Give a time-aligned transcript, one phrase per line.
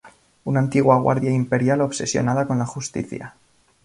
[0.45, 3.35] Una antigua Guardia Imperial obsesionada con la justicia.